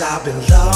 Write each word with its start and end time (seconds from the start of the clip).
I've 0.00 0.24
been 0.24 0.38
loved. 0.48 0.67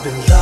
I've 0.00 0.04
been 0.04 0.26
lying. 0.30 0.39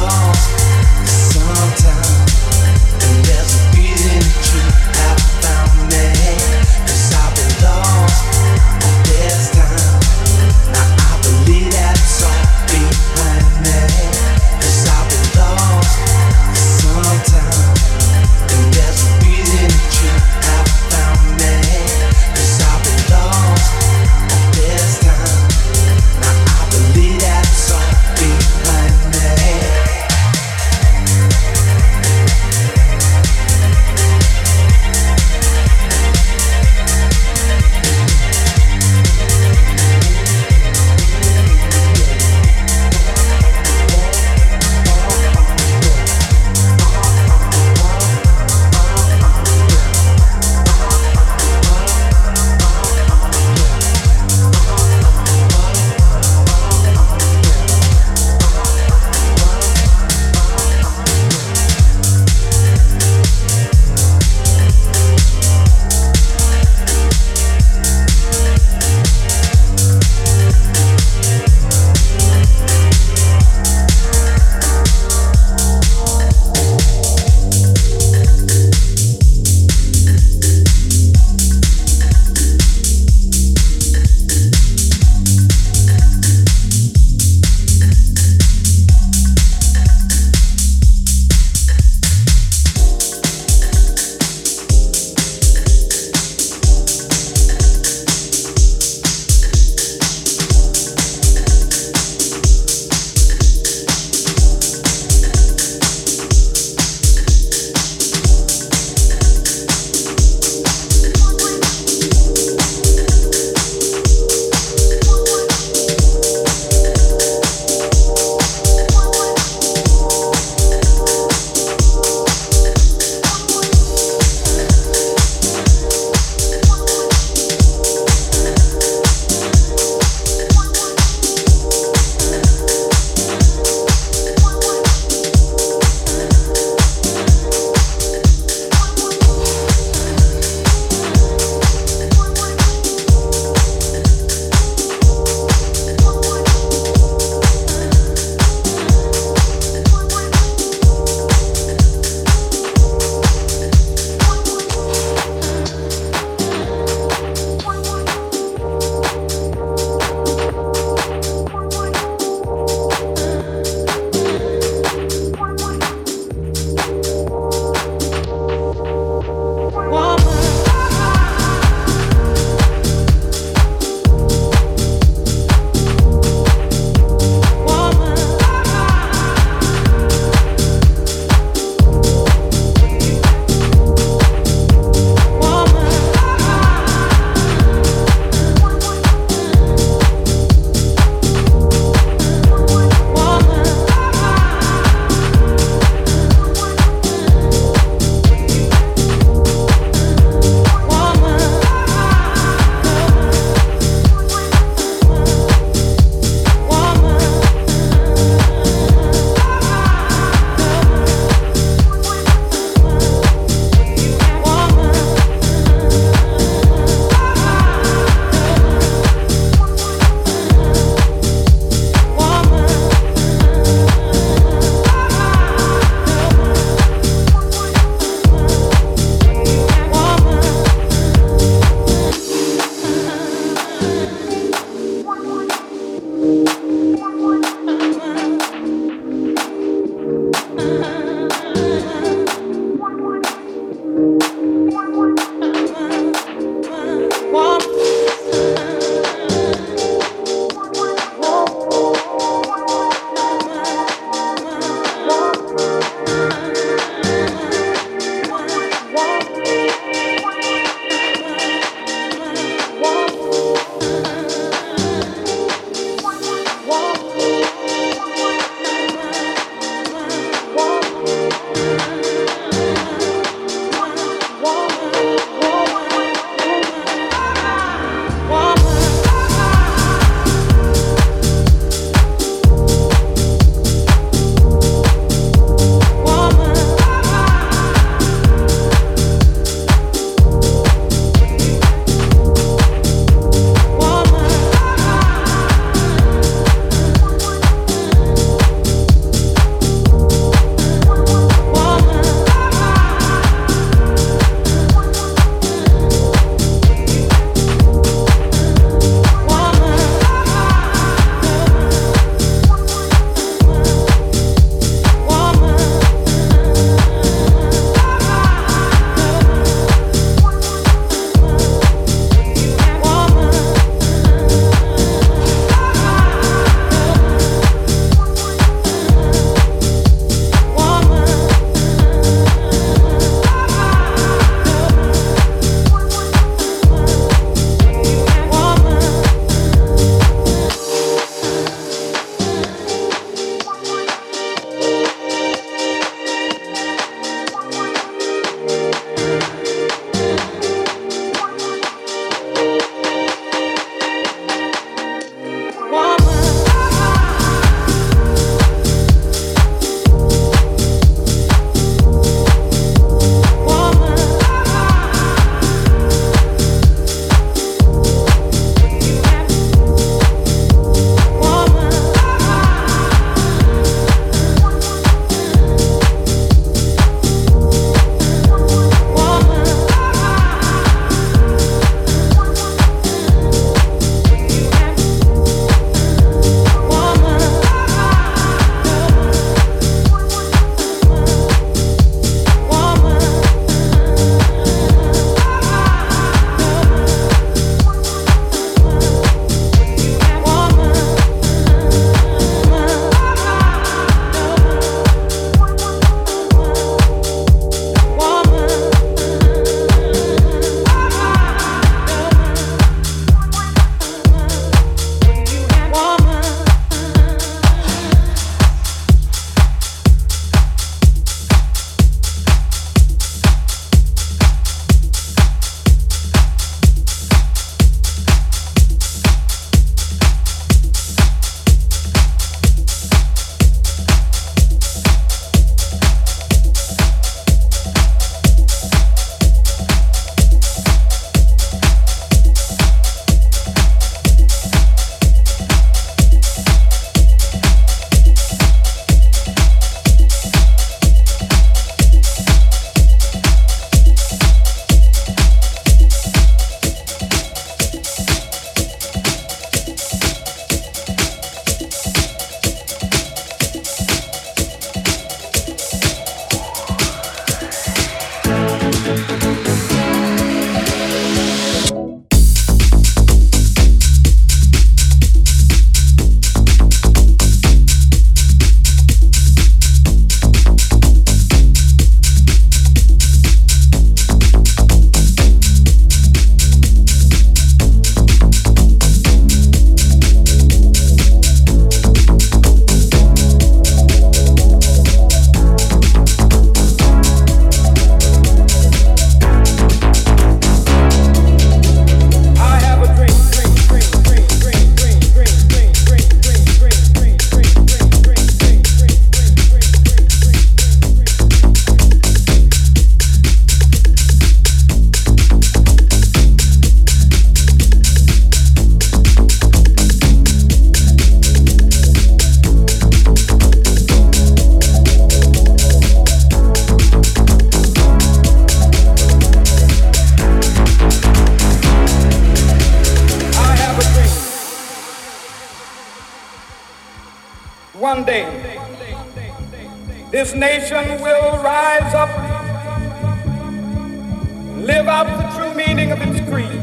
The 545.06 545.28
true 545.36 545.54
meaning 545.54 545.92
of 545.92 546.00
its 546.02 546.20
creed. 546.28 546.60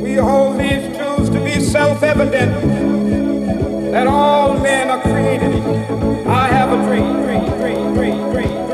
We 0.00 0.14
hold 0.14 0.60
these 0.60 0.96
truths 0.96 1.28
to 1.30 1.40
be 1.42 1.58
self-evident 1.60 2.52
that 3.92 4.06
all 4.06 4.54
men 4.58 4.90
are 4.90 5.00
created. 5.02 5.52
I 6.26 6.48
have 6.48 6.72
a 6.72 6.76
dream, 6.86 7.22
dream, 7.22 7.44
dream, 7.58 7.94
dream, 7.94 8.30
dream, 8.32 8.66